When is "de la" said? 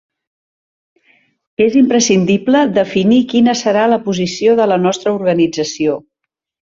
4.61-4.79